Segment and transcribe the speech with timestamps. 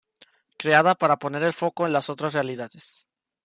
[0.57, 3.05] creada para poner el foco en las otras realidades